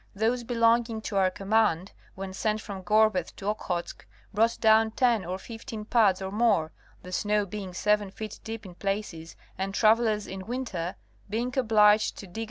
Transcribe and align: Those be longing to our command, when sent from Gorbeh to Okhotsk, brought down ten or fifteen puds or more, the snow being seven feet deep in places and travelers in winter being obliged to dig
Those 0.15 0.43
be 0.43 0.55
longing 0.55 1.01
to 1.01 1.17
our 1.17 1.29
command, 1.29 1.91
when 2.15 2.33
sent 2.33 2.59
from 2.59 2.81
Gorbeh 2.81 3.35
to 3.35 3.49
Okhotsk, 3.53 4.03
brought 4.33 4.57
down 4.59 4.89
ten 4.89 5.23
or 5.23 5.37
fifteen 5.37 5.85
puds 5.85 6.23
or 6.23 6.31
more, 6.31 6.71
the 7.03 7.11
snow 7.11 7.45
being 7.45 7.71
seven 7.71 8.09
feet 8.09 8.39
deep 8.43 8.65
in 8.65 8.73
places 8.73 9.35
and 9.59 9.75
travelers 9.75 10.25
in 10.25 10.47
winter 10.47 10.95
being 11.29 11.55
obliged 11.55 12.17
to 12.17 12.25
dig 12.25 12.39